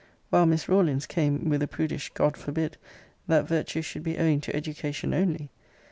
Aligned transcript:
While 0.31 0.47
Miss 0.47 0.67
Rawlins 0.67 1.05
came 1.05 1.47
with 1.47 1.61
a 1.61 1.67
prudish 1.67 2.09
God 2.15 2.35
forbid 2.35 2.77
that 3.27 3.47
virtue 3.47 3.83
should 3.83 4.01
be 4.01 4.17
owing 4.17 4.41
to 4.41 4.55
education 4.55 5.13
only! 5.13 5.51